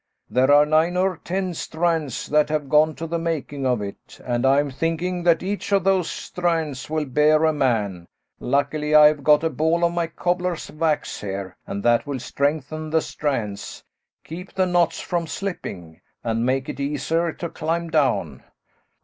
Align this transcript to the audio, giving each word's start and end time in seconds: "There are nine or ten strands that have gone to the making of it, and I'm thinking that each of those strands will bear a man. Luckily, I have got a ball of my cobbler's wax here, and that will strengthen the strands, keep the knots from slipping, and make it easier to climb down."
"There 0.31 0.51
are 0.51 0.65
nine 0.65 0.97
or 0.97 1.17
ten 1.17 1.53
strands 1.53 2.25
that 2.25 2.49
have 2.49 2.67
gone 2.71 2.95
to 2.95 3.05
the 3.05 3.19
making 3.19 3.67
of 3.67 3.83
it, 3.83 4.19
and 4.25 4.47
I'm 4.47 4.71
thinking 4.71 5.21
that 5.21 5.43
each 5.43 5.71
of 5.71 5.83
those 5.83 6.09
strands 6.09 6.89
will 6.89 7.05
bear 7.05 7.43
a 7.45 7.53
man. 7.53 8.07
Luckily, 8.39 8.95
I 8.95 9.05
have 9.05 9.23
got 9.23 9.43
a 9.43 9.49
ball 9.51 9.85
of 9.85 9.93
my 9.93 10.07
cobbler's 10.07 10.71
wax 10.71 11.21
here, 11.21 11.55
and 11.67 11.83
that 11.83 12.07
will 12.07 12.19
strengthen 12.19 12.89
the 12.89 13.01
strands, 13.01 13.83
keep 14.23 14.51
the 14.55 14.65
knots 14.65 14.99
from 15.01 15.27
slipping, 15.27 16.01
and 16.23 16.47
make 16.47 16.67
it 16.67 16.79
easier 16.79 17.31
to 17.33 17.47
climb 17.49 17.91
down." 17.91 18.41